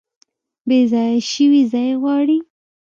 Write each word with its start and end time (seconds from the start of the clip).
بیځایه 0.67 1.15
شوي 1.31 1.61
ځای 1.71 1.89
غواړي 2.01 2.37